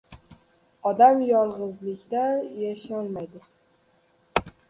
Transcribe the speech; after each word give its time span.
•Odam 0.91 1.19
yolg‘izlikda 1.25 2.23
yasholmaydi. 2.63 3.45